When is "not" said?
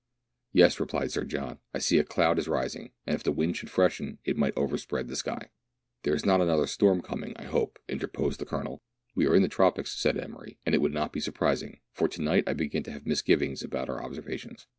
6.25-6.41, 10.91-11.13